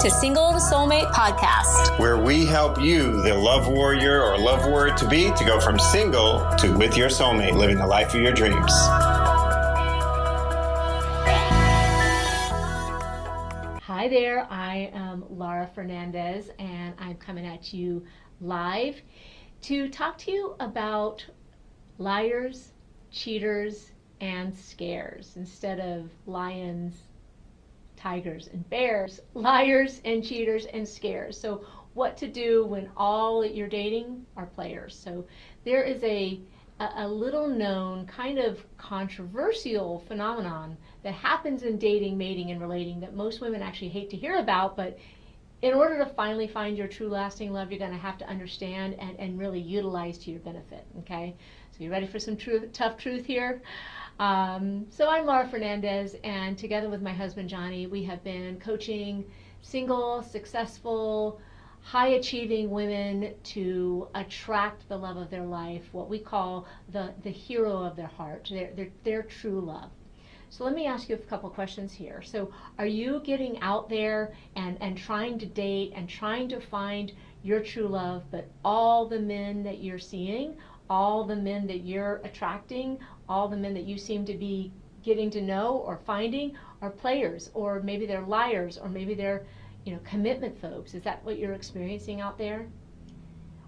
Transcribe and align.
to 0.00 0.10
Single 0.10 0.52
to 0.52 0.58
Soulmate 0.58 1.12
Podcast, 1.12 1.98
where 1.98 2.16
we 2.16 2.46
help 2.46 2.80
you, 2.80 3.20
the 3.20 3.34
love 3.34 3.68
warrior 3.68 4.22
or 4.22 4.38
love 4.38 4.64
warrior 4.64 4.94
to 4.94 5.06
be, 5.06 5.30
to 5.32 5.44
go 5.44 5.60
from 5.60 5.78
single 5.78 6.40
to 6.56 6.72
with 6.78 6.96
your 6.96 7.10
soulmate, 7.10 7.52
living 7.52 7.76
the 7.76 7.86
life 7.86 8.14
of 8.14 8.22
your 8.22 8.32
dreams. 8.32 8.72
Hi 13.82 14.08
there, 14.08 14.46
I 14.50 14.90
am 14.94 15.22
Laura 15.28 15.66
Fernandez, 15.74 16.48
and 16.58 16.94
I'm 16.98 17.16
coming 17.16 17.44
at 17.44 17.74
you 17.74 18.02
live 18.40 19.02
to 19.60 19.90
talk 19.90 20.16
to 20.16 20.32
you 20.32 20.56
about 20.60 21.22
liars, 21.98 22.72
cheaters, 23.10 23.90
and 24.22 24.56
scares 24.56 25.34
instead 25.36 25.78
of 25.78 26.08
lions, 26.24 26.94
tigers, 28.00 28.48
and 28.52 28.68
bears, 28.70 29.20
liars 29.34 30.00
and 30.04 30.24
cheaters 30.24 30.66
and 30.66 30.86
scares. 30.86 31.38
So, 31.38 31.64
what 31.94 32.16
to 32.18 32.28
do 32.28 32.64
when 32.66 32.88
all 32.96 33.44
you're 33.44 33.68
dating 33.68 34.24
are 34.36 34.46
players. 34.46 34.94
So, 34.94 35.26
there 35.64 35.82
is 35.82 36.02
a 36.04 36.40
a 36.96 37.06
little 37.06 37.46
known 37.46 38.06
kind 38.06 38.38
of 38.38 38.64
controversial 38.78 40.02
phenomenon 40.08 40.78
that 41.02 41.12
happens 41.12 41.62
in 41.62 41.76
dating, 41.76 42.16
mating, 42.16 42.50
and 42.50 42.60
relating 42.60 43.00
that 43.00 43.14
most 43.14 43.42
women 43.42 43.60
actually 43.60 43.90
hate 43.90 44.08
to 44.08 44.16
hear 44.16 44.38
about, 44.38 44.76
but 44.76 44.98
in 45.60 45.74
order 45.74 45.98
to 45.98 46.06
finally 46.06 46.46
find 46.46 46.78
your 46.78 46.88
true 46.88 47.08
lasting 47.08 47.52
love, 47.52 47.70
you're 47.70 47.78
going 47.78 47.90
to 47.90 47.98
have 47.98 48.16
to 48.16 48.26
understand 48.26 48.96
and, 48.98 49.18
and 49.18 49.38
really 49.38 49.60
utilize 49.60 50.16
to 50.16 50.30
your 50.30 50.40
benefit. 50.40 50.86
Okay? 51.00 51.36
So, 51.72 51.84
you 51.84 51.90
ready 51.90 52.06
for 52.06 52.18
some 52.18 52.38
tough 52.72 52.96
truth 52.96 53.26
here? 53.26 53.60
Um, 54.20 54.84
so 54.90 55.08
I'm 55.08 55.24
Laura 55.24 55.48
Fernandez, 55.48 56.14
and 56.24 56.58
together 56.58 56.90
with 56.90 57.00
my 57.00 57.12
husband 57.12 57.48
Johnny, 57.48 57.86
we 57.86 58.04
have 58.04 58.22
been 58.22 58.60
coaching 58.60 59.24
single, 59.62 60.22
successful, 60.22 61.40
high 61.80 62.08
achieving 62.08 62.68
women 62.68 63.32
to 63.44 64.08
attract 64.14 64.86
the 64.90 64.96
love 64.98 65.16
of 65.16 65.30
their 65.30 65.46
life, 65.46 65.84
what 65.92 66.10
we 66.10 66.18
call 66.18 66.66
the, 66.92 67.14
the 67.22 67.30
hero 67.30 67.82
of 67.82 67.96
their 67.96 68.08
heart, 68.08 68.46
their, 68.52 68.70
their, 68.74 68.88
their 69.04 69.22
true 69.22 69.58
love. 69.58 69.88
So 70.50 70.64
let 70.64 70.74
me 70.74 70.86
ask 70.86 71.08
you 71.08 71.14
a 71.14 71.18
couple 71.18 71.48
questions 71.48 71.90
here. 71.90 72.20
So 72.20 72.52
are 72.78 72.86
you 72.86 73.22
getting 73.24 73.58
out 73.62 73.88
there 73.88 74.34
and, 74.54 74.76
and 74.82 74.98
trying 74.98 75.38
to 75.38 75.46
date 75.46 75.92
and 75.96 76.06
trying 76.06 76.50
to 76.50 76.60
find 76.60 77.10
your 77.42 77.60
true 77.60 77.88
love, 77.88 78.24
but 78.30 78.50
all 78.66 79.06
the 79.06 79.18
men 79.18 79.62
that 79.62 79.78
you're 79.78 79.98
seeing, 79.98 80.56
all 80.90 81.24
the 81.24 81.36
men 81.36 81.66
that 81.68 81.86
you're 81.86 82.20
attracting, 82.24 82.98
all 83.28 83.48
the 83.48 83.56
men 83.56 83.72
that 83.72 83.84
you 83.84 83.96
seem 83.96 84.24
to 84.26 84.34
be 84.34 84.72
getting 85.02 85.30
to 85.30 85.40
know 85.40 85.76
or 85.86 85.96
finding 86.04 86.52
are 86.82 86.90
players, 86.90 87.50
or 87.54 87.80
maybe 87.80 88.04
they're 88.04 88.26
liars, 88.26 88.76
or 88.76 88.88
maybe 88.88 89.14
they're, 89.14 89.46
you 89.84 89.92
know, 89.92 90.00
commitment 90.04 90.60
folks. 90.60 90.92
Is 90.94 91.02
that 91.04 91.24
what 91.24 91.38
you're 91.38 91.54
experiencing 91.54 92.20
out 92.20 92.36
there? 92.36 92.66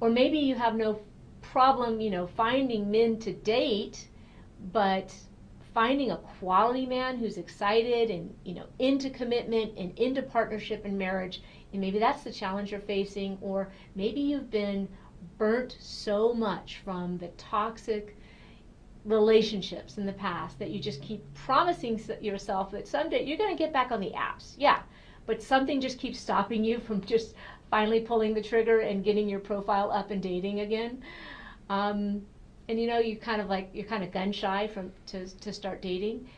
Or 0.00 0.10
maybe 0.10 0.38
you 0.38 0.54
have 0.54 0.76
no 0.76 1.00
problem, 1.40 2.00
you 2.00 2.10
know, 2.10 2.26
finding 2.26 2.90
men 2.90 3.18
to 3.20 3.32
date, 3.32 4.08
but 4.72 5.12
finding 5.72 6.10
a 6.10 6.16
quality 6.16 6.86
man 6.86 7.18
who's 7.18 7.36
excited 7.36 8.10
and 8.10 8.34
you 8.44 8.54
know 8.54 8.64
into 8.78 9.10
commitment 9.10 9.76
and 9.76 9.92
into 9.98 10.22
partnership 10.22 10.86
and 10.86 10.96
marriage 10.96 11.42
and 11.72 11.82
maybe 11.82 11.98
that's 11.98 12.24
the 12.24 12.32
challenge 12.32 12.70
you're 12.70 12.80
facing 12.80 13.36
or 13.42 13.70
maybe 13.94 14.18
you've 14.18 14.50
been 14.50 14.88
burnt 15.38 15.76
so 15.80 16.32
much 16.32 16.80
from 16.84 17.18
the 17.18 17.28
toxic 17.36 18.16
relationships 19.04 19.98
in 19.98 20.06
the 20.06 20.12
past 20.12 20.58
that 20.58 20.70
you 20.70 20.80
just 20.80 21.00
keep 21.00 21.22
promising 21.34 22.00
yourself 22.20 22.70
that 22.72 22.88
someday 22.88 23.24
you're 23.24 23.38
going 23.38 23.56
to 23.56 23.62
get 23.62 23.72
back 23.72 23.92
on 23.92 24.00
the 24.00 24.10
apps. 24.10 24.54
Yeah, 24.58 24.80
but 25.26 25.42
something 25.42 25.80
just 25.80 25.98
keeps 25.98 26.18
stopping 26.18 26.64
you 26.64 26.80
from 26.80 27.00
just 27.02 27.34
finally 27.70 28.00
pulling 28.00 28.34
the 28.34 28.42
trigger 28.42 28.80
and 28.80 29.04
getting 29.04 29.28
your 29.28 29.40
profile 29.40 29.90
up 29.90 30.10
and 30.10 30.22
dating 30.22 30.60
again. 30.60 31.02
Um, 31.70 32.22
and 32.68 32.80
you 32.80 32.88
know, 32.88 32.98
you 32.98 33.16
kind 33.16 33.40
of 33.40 33.48
like 33.48 33.70
you're 33.72 33.86
kind 33.86 34.02
of 34.02 34.12
gun 34.12 34.32
shy 34.32 34.66
from 34.66 34.92
to 35.06 35.28
to 35.28 35.52
start 35.52 35.82
dating. 35.82 36.28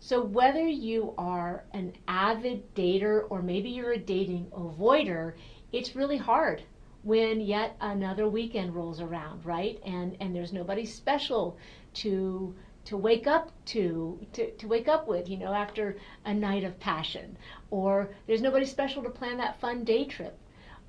So 0.00 0.22
whether 0.22 0.66
you 0.66 1.14
are 1.18 1.64
an 1.72 1.92
avid 2.06 2.74
dater 2.74 3.24
or 3.30 3.42
maybe 3.42 3.70
you're 3.70 3.92
a 3.92 3.98
dating 3.98 4.46
avoider, 4.52 5.34
it's 5.72 5.96
really 5.96 6.16
hard 6.16 6.62
when 7.08 7.40
yet 7.40 7.74
another 7.80 8.28
weekend 8.28 8.74
rolls 8.74 9.00
around, 9.00 9.44
right? 9.44 9.80
And 9.84 10.14
and 10.20 10.34
there's 10.34 10.52
nobody 10.52 10.84
special 10.84 11.56
to 11.94 12.54
to 12.84 12.96
wake 12.98 13.26
up 13.26 13.50
to, 13.72 14.18
to 14.34 14.50
to 14.50 14.68
wake 14.68 14.88
up 14.88 15.08
with, 15.08 15.28
you 15.28 15.38
know, 15.38 15.52
after 15.54 15.96
a 16.26 16.34
night 16.34 16.64
of 16.64 16.78
passion, 16.78 17.36
or 17.70 18.10
there's 18.26 18.42
nobody 18.42 18.66
special 18.66 19.02
to 19.02 19.10
plan 19.10 19.38
that 19.38 19.58
fun 19.60 19.84
day 19.84 20.04
trip. 20.04 20.38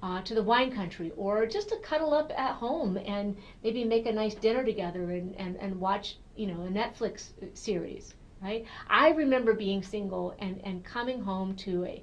Uh, 0.02 0.22
to 0.22 0.34
the 0.34 0.44
wine 0.44 0.72
country, 0.72 1.12
or 1.18 1.46
just 1.46 1.68
to 1.68 1.76
cuddle 1.80 2.14
up 2.14 2.32
at 2.38 2.54
home 2.56 2.98
and 3.06 3.36
maybe 3.64 3.84
make 3.84 4.06
a 4.06 4.12
nice 4.14 4.34
dinner 4.34 4.64
together 4.64 5.12
and, 5.12 5.36
and, 5.36 5.58
and 5.58 5.78
watch, 5.78 6.16
you 6.38 6.48
know, 6.48 6.62
a 6.64 6.70
Netflix 6.70 7.32
series, 7.54 8.14
right? 8.42 8.66
I 8.88 9.10
remember 9.10 9.54
being 9.54 9.84
single 9.84 10.36
and, 10.40 10.62
and 10.64 10.86
coming 10.86 11.20
home 11.20 11.54
to 11.66 11.84
a, 11.84 12.02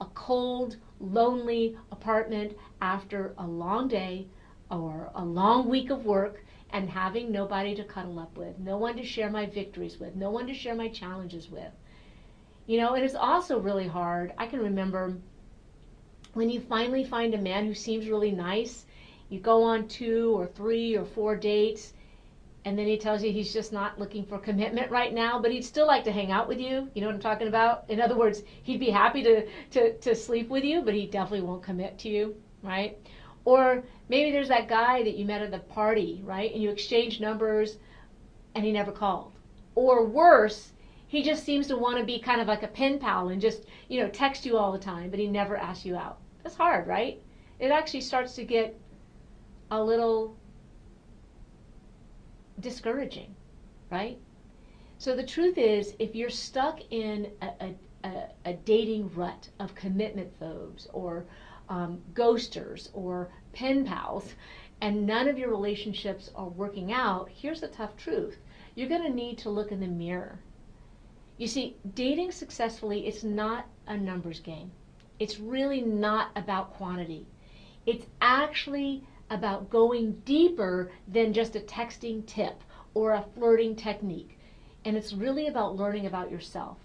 a 0.00 0.06
cold, 0.06 0.76
lonely 1.00 1.76
apartment 1.92 2.56
after 2.80 3.34
a 3.38 3.46
long 3.46 3.88
day 3.88 4.26
or 4.70 5.10
a 5.14 5.24
long 5.24 5.68
week 5.68 5.90
of 5.90 6.04
work 6.04 6.44
and 6.70 6.90
having 6.90 7.30
nobody 7.30 7.74
to 7.74 7.84
cuddle 7.84 8.18
up 8.18 8.36
with, 8.36 8.58
no 8.58 8.76
one 8.76 8.96
to 8.96 9.04
share 9.04 9.30
my 9.30 9.46
victories 9.46 9.98
with, 9.98 10.16
no 10.16 10.30
one 10.30 10.46
to 10.46 10.54
share 10.54 10.74
my 10.74 10.88
challenges 10.88 11.50
with. 11.50 11.72
You 12.66 12.80
know, 12.80 12.94
it 12.94 13.04
is 13.04 13.14
also 13.14 13.60
really 13.60 13.86
hard. 13.86 14.32
I 14.36 14.46
can 14.46 14.60
remember 14.60 15.16
when 16.34 16.50
you 16.50 16.60
finally 16.60 17.04
find 17.04 17.32
a 17.34 17.38
man 17.38 17.66
who 17.66 17.74
seems 17.74 18.08
really 18.08 18.32
nice, 18.32 18.84
you 19.28 19.40
go 19.40 19.62
on 19.62 19.88
two 19.88 20.36
or 20.36 20.46
three 20.46 20.96
or 20.96 21.04
four 21.04 21.36
dates, 21.36 21.94
and 22.66 22.76
then 22.76 22.88
he 22.88 22.98
tells 22.98 23.22
you 23.22 23.30
he's 23.30 23.52
just 23.52 23.72
not 23.72 23.96
looking 23.96 24.26
for 24.26 24.38
commitment 24.38 24.90
right 24.90 25.14
now, 25.14 25.38
but 25.40 25.52
he'd 25.52 25.64
still 25.64 25.86
like 25.86 26.02
to 26.02 26.10
hang 26.10 26.32
out 26.32 26.48
with 26.48 26.58
you. 26.58 26.90
You 26.94 27.00
know 27.00 27.06
what 27.06 27.14
I'm 27.14 27.20
talking 27.20 27.46
about? 27.46 27.84
In 27.88 28.00
other 28.00 28.16
words, 28.16 28.42
he'd 28.64 28.80
be 28.80 28.90
happy 28.90 29.22
to, 29.22 29.46
to, 29.70 29.96
to 29.98 30.16
sleep 30.16 30.48
with 30.48 30.64
you, 30.64 30.82
but 30.82 30.92
he 30.92 31.06
definitely 31.06 31.46
won't 31.46 31.62
commit 31.62 31.96
to 32.00 32.08
you, 32.08 32.34
right? 32.64 32.98
Or 33.44 33.84
maybe 34.08 34.32
there's 34.32 34.48
that 34.48 34.66
guy 34.66 35.04
that 35.04 35.16
you 35.16 35.24
met 35.24 35.42
at 35.42 35.52
the 35.52 35.60
party, 35.60 36.20
right? 36.24 36.52
And 36.52 36.60
you 36.60 36.70
exchange 36.70 37.20
numbers 37.20 37.76
and 38.56 38.64
he 38.64 38.72
never 38.72 38.90
called. 38.90 39.30
Or 39.76 40.04
worse, 40.04 40.72
he 41.06 41.22
just 41.22 41.44
seems 41.44 41.68
to 41.68 41.76
want 41.76 41.98
to 41.98 42.04
be 42.04 42.18
kind 42.18 42.40
of 42.40 42.48
like 42.48 42.64
a 42.64 42.68
pen 42.68 42.98
pal 42.98 43.28
and 43.28 43.40
just, 43.40 43.62
you 43.86 44.00
know, 44.00 44.08
text 44.08 44.44
you 44.44 44.58
all 44.58 44.72
the 44.72 44.78
time, 44.78 45.10
but 45.10 45.20
he 45.20 45.28
never 45.28 45.56
asks 45.56 45.86
you 45.86 45.94
out. 45.94 46.18
That's 46.42 46.56
hard, 46.56 46.88
right? 46.88 47.22
It 47.60 47.70
actually 47.70 48.00
starts 48.00 48.34
to 48.34 48.44
get 48.44 48.76
a 49.70 49.80
little 49.80 50.36
discouraging, 52.60 53.34
right? 53.90 54.18
So 54.98 55.14
the 55.14 55.26
truth 55.26 55.58
is, 55.58 55.94
if 55.98 56.14
you're 56.14 56.30
stuck 56.30 56.80
in 56.90 57.30
a, 57.42 57.74
a, 58.04 58.28
a 58.44 58.52
dating 58.54 59.14
rut 59.14 59.48
of 59.60 59.74
commitment 59.74 60.32
phobes 60.38 60.88
or 60.92 61.26
um, 61.68 62.00
ghosters 62.14 62.88
or 62.94 63.30
pen 63.52 63.84
pals, 63.84 64.34
and 64.80 65.06
none 65.06 65.28
of 65.28 65.38
your 65.38 65.50
relationships 65.50 66.30
are 66.34 66.48
working 66.48 66.92
out, 66.92 67.28
here's 67.30 67.60
the 67.60 67.68
tough 67.68 67.96
truth. 67.96 68.38
You're 68.74 68.88
going 68.88 69.02
to 69.02 69.10
need 69.10 69.38
to 69.38 69.50
look 69.50 69.72
in 69.72 69.80
the 69.80 69.86
mirror. 69.86 70.38
You 71.38 71.46
see, 71.46 71.76
dating 71.94 72.32
successfully, 72.32 73.06
it's 73.06 73.24
not 73.24 73.66
a 73.86 73.96
numbers 73.96 74.40
game. 74.40 74.70
It's 75.18 75.38
really 75.38 75.80
not 75.80 76.30
about 76.36 76.74
quantity. 76.74 77.26
It's 77.86 78.06
actually 78.20 79.06
about 79.30 79.70
going 79.70 80.20
deeper 80.24 80.90
than 81.08 81.32
just 81.32 81.56
a 81.56 81.60
texting 81.60 82.24
tip 82.26 82.62
or 82.94 83.12
a 83.12 83.24
flirting 83.34 83.74
technique. 83.74 84.38
And 84.84 84.96
it's 84.96 85.12
really 85.12 85.46
about 85.48 85.76
learning 85.76 86.06
about 86.06 86.30
yourself. 86.30 86.78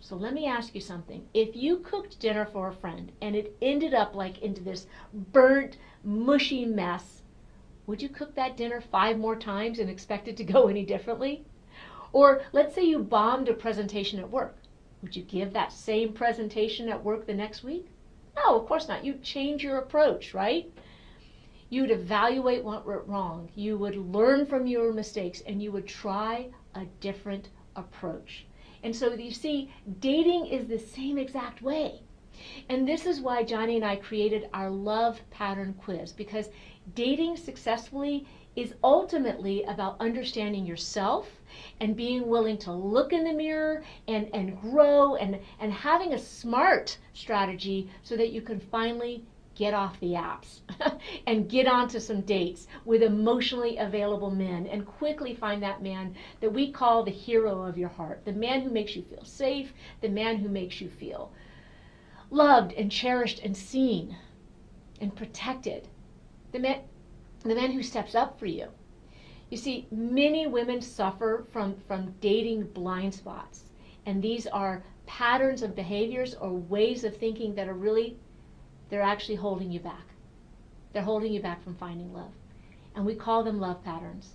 So 0.00 0.16
let 0.16 0.34
me 0.34 0.46
ask 0.46 0.74
you 0.74 0.80
something. 0.80 1.26
If 1.32 1.56
you 1.56 1.78
cooked 1.78 2.20
dinner 2.20 2.44
for 2.44 2.68
a 2.68 2.74
friend 2.74 3.10
and 3.22 3.34
it 3.34 3.56
ended 3.62 3.94
up 3.94 4.14
like 4.14 4.42
into 4.42 4.62
this 4.62 4.86
burnt, 5.12 5.78
mushy 6.02 6.66
mess, 6.66 7.22
would 7.86 8.02
you 8.02 8.08
cook 8.08 8.34
that 8.34 8.56
dinner 8.56 8.80
five 8.80 9.18
more 9.18 9.36
times 9.36 9.78
and 9.78 9.88
expect 9.88 10.28
it 10.28 10.36
to 10.38 10.44
go 10.44 10.68
any 10.68 10.84
differently? 10.84 11.44
Or 12.12 12.42
let's 12.52 12.74
say 12.74 12.84
you 12.84 12.98
bombed 12.98 13.48
a 13.48 13.54
presentation 13.54 14.18
at 14.18 14.30
work. 14.30 14.56
Would 15.02 15.16
you 15.16 15.22
give 15.22 15.52
that 15.52 15.72
same 15.72 16.12
presentation 16.12 16.88
at 16.88 17.02
work 17.02 17.26
the 17.26 17.34
next 17.34 17.62
week? 17.62 17.88
No, 18.36 18.58
of 18.58 18.66
course 18.66 18.88
not. 18.88 19.04
You'd 19.04 19.22
change 19.22 19.62
your 19.62 19.78
approach, 19.78 20.34
right? 20.34 20.70
You 21.74 21.80
would 21.80 21.90
evaluate 21.90 22.62
what 22.62 22.86
went 22.86 23.04
wrong, 23.08 23.50
you 23.56 23.76
would 23.76 23.96
learn 23.96 24.46
from 24.46 24.64
your 24.64 24.92
mistakes, 24.92 25.42
and 25.44 25.60
you 25.60 25.72
would 25.72 25.88
try 25.88 26.48
a 26.76 26.84
different 27.00 27.48
approach. 27.74 28.46
And 28.84 28.94
so 28.94 29.12
you 29.12 29.32
see, 29.32 29.72
dating 29.98 30.46
is 30.46 30.68
the 30.68 30.78
same 30.78 31.18
exact 31.18 31.62
way. 31.62 32.02
And 32.68 32.86
this 32.86 33.06
is 33.06 33.20
why 33.20 33.42
Johnny 33.42 33.74
and 33.74 33.84
I 33.84 33.96
created 33.96 34.48
our 34.54 34.70
love 34.70 35.20
pattern 35.30 35.74
quiz 35.74 36.12
because 36.12 36.48
dating 36.94 37.36
successfully 37.36 38.28
is 38.54 38.74
ultimately 38.84 39.64
about 39.64 39.96
understanding 39.98 40.64
yourself 40.64 41.28
and 41.80 41.96
being 41.96 42.28
willing 42.28 42.58
to 42.58 42.72
look 42.72 43.12
in 43.12 43.24
the 43.24 43.32
mirror 43.32 43.82
and, 44.06 44.32
and 44.32 44.60
grow 44.60 45.16
and, 45.16 45.40
and 45.58 45.72
having 45.72 46.12
a 46.12 46.18
smart 46.18 46.98
strategy 47.14 47.90
so 48.04 48.16
that 48.16 48.30
you 48.30 48.42
can 48.42 48.60
finally 48.60 49.24
get 49.54 49.74
off 49.74 49.98
the 50.00 50.12
apps 50.12 50.60
and 51.26 51.48
get 51.48 51.66
onto 51.66 52.00
some 52.00 52.20
dates 52.22 52.66
with 52.84 53.02
emotionally 53.02 53.76
available 53.78 54.30
men 54.30 54.66
and 54.66 54.86
quickly 54.86 55.34
find 55.34 55.62
that 55.62 55.82
man 55.82 56.14
that 56.40 56.52
we 56.52 56.70
call 56.70 57.04
the 57.04 57.10
hero 57.10 57.62
of 57.62 57.78
your 57.78 57.88
heart, 57.88 58.24
the 58.24 58.32
man 58.32 58.62
who 58.62 58.70
makes 58.70 58.96
you 58.96 59.02
feel 59.02 59.24
safe, 59.24 59.72
the 60.00 60.08
man 60.08 60.38
who 60.38 60.48
makes 60.48 60.80
you 60.80 60.88
feel 60.88 61.32
loved 62.30 62.72
and 62.72 62.90
cherished 62.90 63.40
and 63.40 63.56
seen 63.56 64.16
and 65.00 65.14
protected, 65.14 65.88
the 66.52 66.58
man, 66.58 66.80
the 67.42 67.54
man 67.54 67.70
who 67.70 67.82
steps 67.82 68.14
up 68.14 68.38
for 68.38 68.46
you. 68.46 68.68
You 69.50 69.56
see, 69.56 69.86
many 69.90 70.46
women 70.46 70.80
suffer 70.80 71.46
from, 71.52 71.76
from 71.86 72.14
dating 72.20 72.64
blind 72.68 73.14
spots, 73.14 73.64
and 74.06 74.22
these 74.22 74.46
are 74.48 74.82
patterns 75.06 75.62
of 75.62 75.76
behaviors 75.76 76.34
or 76.34 76.52
ways 76.52 77.04
of 77.04 77.16
thinking 77.16 77.54
that 77.54 77.68
are 77.68 77.74
really 77.74 78.16
they're 78.88 79.02
actually 79.02 79.36
holding 79.36 79.70
you 79.70 79.80
back. 79.80 80.06
They're 80.92 81.02
holding 81.02 81.32
you 81.32 81.40
back 81.40 81.62
from 81.62 81.74
finding 81.74 82.12
love. 82.12 82.32
And 82.94 83.04
we 83.04 83.14
call 83.14 83.42
them 83.42 83.58
love 83.58 83.82
patterns. 83.82 84.34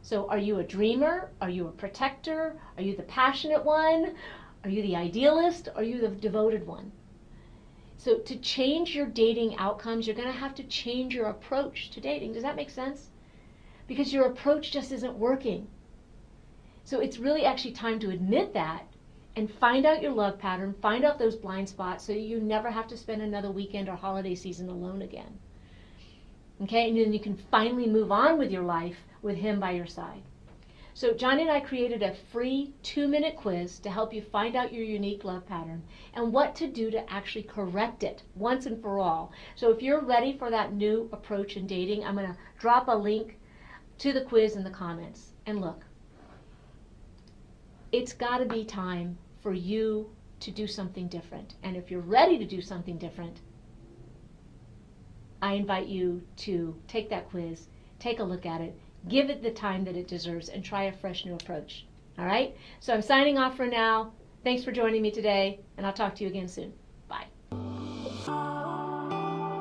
So, 0.00 0.28
are 0.28 0.38
you 0.38 0.58
a 0.58 0.64
dreamer? 0.64 1.30
Are 1.40 1.50
you 1.50 1.68
a 1.68 1.72
protector? 1.72 2.58
Are 2.76 2.82
you 2.82 2.96
the 2.96 3.02
passionate 3.02 3.64
one? 3.64 4.14
Are 4.64 4.70
you 4.70 4.80
the 4.82 4.96
idealist? 4.96 5.68
Are 5.74 5.82
you 5.82 6.00
the 6.00 6.08
devoted 6.08 6.66
one? 6.66 6.92
So, 7.98 8.18
to 8.18 8.36
change 8.38 8.94
your 8.94 9.06
dating 9.06 9.56
outcomes, 9.58 10.06
you're 10.06 10.16
going 10.16 10.32
to 10.32 10.38
have 10.38 10.54
to 10.54 10.64
change 10.64 11.14
your 11.14 11.26
approach 11.26 11.90
to 11.90 12.00
dating. 12.00 12.32
Does 12.32 12.44
that 12.44 12.56
make 12.56 12.70
sense? 12.70 13.10
Because 13.86 14.12
your 14.12 14.26
approach 14.26 14.70
just 14.70 14.92
isn't 14.92 15.18
working. 15.18 15.68
So, 16.84 17.00
it's 17.00 17.18
really 17.18 17.44
actually 17.44 17.72
time 17.72 17.98
to 18.00 18.10
admit 18.10 18.54
that 18.54 18.87
and 19.38 19.54
find 19.54 19.86
out 19.86 20.02
your 20.02 20.10
love 20.10 20.36
pattern, 20.36 20.74
find 20.82 21.04
out 21.04 21.16
those 21.16 21.36
blind 21.36 21.68
spots 21.68 22.04
so 22.04 22.12
you 22.12 22.40
never 22.40 22.72
have 22.72 22.88
to 22.88 22.96
spend 22.96 23.22
another 23.22 23.52
weekend 23.52 23.88
or 23.88 23.94
holiday 23.94 24.34
season 24.34 24.68
alone 24.68 25.00
again. 25.00 25.38
Okay, 26.60 26.88
and 26.88 26.98
then 26.98 27.12
you 27.12 27.20
can 27.20 27.36
finally 27.48 27.86
move 27.86 28.10
on 28.10 28.36
with 28.36 28.50
your 28.50 28.64
life 28.64 28.96
with 29.22 29.36
him 29.36 29.60
by 29.60 29.70
your 29.70 29.86
side. 29.86 30.22
So, 30.92 31.14
Johnny 31.14 31.42
and 31.42 31.52
I 31.52 31.60
created 31.60 32.02
a 32.02 32.16
free 32.32 32.72
two 32.82 33.06
minute 33.06 33.36
quiz 33.36 33.78
to 33.78 33.90
help 33.90 34.12
you 34.12 34.22
find 34.22 34.56
out 34.56 34.72
your 34.72 34.82
unique 34.82 35.22
love 35.22 35.46
pattern 35.46 35.84
and 36.14 36.32
what 36.32 36.56
to 36.56 36.66
do 36.66 36.90
to 36.90 37.08
actually 37.08 37.44
correct 37.44 38.02
it 38.02 38.24
once 38.34 38.66
and 38.66 38.82
for 38.82 38.98
all. 38.98 39.30
So, 39.54 39.70
if 39.70 39.80
you're 39.80 40.04
ready 40.04 40.36
for 40.36 40.50
that 40.50 40.72
new 40.72 41.08
approach 41.12 41.56
in 41.56 41.68
dating, 41.68 42.04
I'm 42.04 42.16
going 42.16 42.26
to 42.26 42.38
drop 42.58 42.88
a 42.88 42.96
link 42.96 43.38
to 43.98 44.12
the 44.12 44.22
quiz 44.22 44.56
in 44.56 44.64
the 44.64 44.70
comments. 44.70 45.34
And 45.46 45.60
look, 45.60 45.84
it's 47.92 48.12
got 48.12 48.38
to 48.38 48.44
be 48.44 48.64
time 48.64 49.16
for 49.42 49.52
you 49.52 50.10
to 50.40 50.50
do 50.50 50.66
something 50.66 51.08
different. 51.08 51.54
And 51.62 51.76
if 51.76 51.90
you're 51.90 52.00
ready 52.00 52.38
to 52.38 52.44
do 52.44 52.60
something 52.60 52.98
different, 52.98 53.40
I 55.40 55.54
invite 55.54 55.86
you 55.86 56.22
to 56.38 56.76
take 56.88 57.10
that 57.10 57.30
quiz, 57.30 57.68
take 57.98 58.18
a 58.18 58.24
look 58.24 58.46
at 58.46 58.60
it, 58.60 58.78
give 59.08 59.30
it 59.30 59.42
the 59.42 59.50
time 59.50 59.84
that 59.84 59.96
it 59.96 60.08
deserves, 60.08 60.48
and 60.48 60.64
try 60.64 60.84
a 60.84 60.92
fresh 60.92 61.24
new 61.24 61.34
approach. 61.34 61.86
All 62.18 62.26
right? 62.26 62.56
So 62.80 62.92
I'm 62.92 63.02
signing 63.02 63.38
off 63.38 63.56
for 63.56 63.66
now. 63.66 64.12
Thanks 64.42 64.64
for 64.64 64.72
joining 64.72 65.02
me 65.02 65.10
today, 65.10 65.60
and 65.76 65.86
I'll 65.86 65.92
talk 65.92 66.14
to 66.16 66.24
you 66.24 66.30
again 66.30 66.48
soon. 66.48 66.72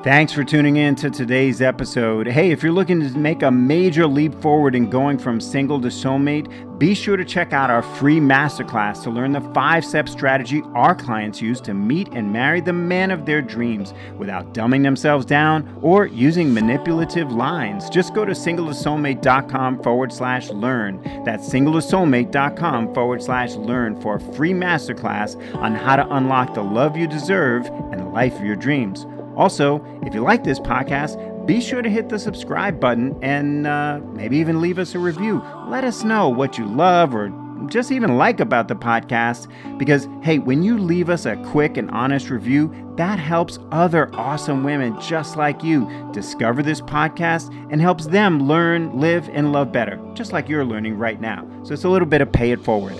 Thanks 0.07 0.31
for 0.31 0.45
tuning 0.45 0.77
in 0.77 0.95
to 0.95 1.09
today's 1.09 1.61
episode. 1.61 2.27
Hey, 2.27 2.51
if 2.51 2.63
you're 2.63 2.71
looking 2.71 3.01
to 3.01 3.17
make 3.17 3.43
a 3.43 3.51
major 3.51 4.07
leap 4.07 4.33
forward 4.35 4.73
in 4.73 4.89
going 4.89 5.17
from 5.17 5.41
single 5.41 5.81
to 5.81 5.89
soulmate, 5.89 6.79
be 6.79 6.95
sure 6.95 7.17
to 7.17 7.25
check 7.25 7.51
out 7.51 7.69
our 7.69 7.81
free 7.81 8.21
masterclass 8.21 9.03
to 9.03 9.09
learn 9.09 9.33
the 9.33 9.41
five 9.53 9.83
step 9.83 10.07
strategy 10.07 10.63
our 10.75 10.95
clients 10.95 11.41
use 11.41 11.59
to 11.59 11.73
meet 11.73 12.07
and 12.13 12.31
marry 12.31 12.61
the 12.61 12.71
man 12.71 13.11
of 13.11 13.25
their 13.25 13.41
dreams 13.41 13.93
without 14.17 14.53
dumbing 14.53 14.81
themselves 14.81 15.25
down 15.25 15.77
or 15.81 16.05
using 16.05 16.53
manipulative 16.53 17.33
lines. 17.33 17.89
Just 17.89 18.13
go 18.13 18.23
to 18.23 18.31
singletosoulmate.com 18.31 19.83
forward 19.83 20.13
slash 20.13 20.47
learn. 20.51 21.01
That's 21.25 21.49
singletosoulmate.com 21.49 22.93
forward 22.93 23.21
slash 23.21 23.55
learn 23.55 23.99
for 23.99 24.15
a 24.15 24.33
free 24.35 24.53
masterclass 24.53 25.35
on 25.55 25.75
how 25.75 25.97
to 25.97 26.07
unlock 26.15 26.53
the 26.53 26.63
love 26.63 26.95
you 26.95 27.07
deserve 27.07 27.65
and 27.65 27.99
the 27.99 28.05
life 28.05 28.35
of 28.35 28.45
your 28.45 28.55
dreams. 28.55 29.05
Also, 29.37 29.81
if 30.01 30.13
you 30.13 30.21
like 30.21 30.43
this 30.43 30.59
podcast, 30.59 31.45
be 31.45 31.61
sure 31.61 31.81
to 31.81 31.89
hit 31.89 32.09
the 32.09 32.19
subscribe 32.19 32.79
button 32.79 33.17
and 33.21 33.67
uh, 33.67 34.01
maybe 34.13 34.37
even 34.37 34.59
leave 34.59 34.79
us 34.79 34.95
a 34.95 34.99
review. 34.99 35.41
Let 35.67 35.83
us 35.83 36.03
know 36.03 36.27
what 36.27 36.57
you 36.57 36.65
love 36.65 37.15
or 37.15 37.29
just 37.67 37.91
even 37.91 38.17
like 38.17 38.39
about 38.39 38.67
the 38.67 38.75
podcast 38.75 39.47
because, 39.77 40.07
hey, 40.21 40.39
when 40.39 40.63
you 40.63 40.77
leave 40.77 41.09
us 41.09 41.25
a 41.25 41.35
quick 41.37 41.77
and 41.77 41.89
honest 41.91 42.29
review, 42.29 42.73
that 42.97 43.19
helps 43.19 43.59
other 43.71 44.13
awesome 44.15 44.63
women 44.63 44.99
just 44.99 45.37
like 45.37 45.63
you 45.63 45.87
discover 46.11 46.63
this 46.63 46.81
podcast 46.81 47.49
and 47.71 47.79
helps 47.79 48.07
them 48.07 48.47
learn, 48.47 48.99
live, 48.99 49.29
and 49.29 49.51
love 49.51 49.71
better, 49.71 49.99
just 50.13 50.33
like 50.33 50.49
you're 50.49 50.65
learning 50.65 50.97
right 50.97 51.21
now. 51.21 51.47
So 51.63 51.73
it's 51.73 51.83
a 51.83 51.89
little 51.89 52.07
bit 52.07 52.21
of 52.21 52.31
pay 52.31 52.51
it 52.51 52.63
forward. 52.63 52.97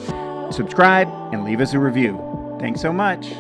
Subscribe 0.54 1.08
and 1.34 1.44
leave 1.44 1.62
us 1.62 1.74
a 1.74 1.80
review. 1.80 2.18
Thanks 2.60 2.82
so 2.82 2.94
much. 2.94 3.34